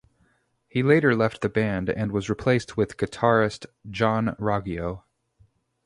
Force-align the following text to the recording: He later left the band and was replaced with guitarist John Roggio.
He 0.67 0.81
later 0.81 1.15
left 1.15 1.41
the 1.41 1.47
band 1.49 1.87
and 1.87 2.11
was 2.11 2.27
replaced 2.27 2.75
with 2.75 2.97
guitarist 2.97 3.67
John 3.87 4.35
Roggio. 4.39 5.03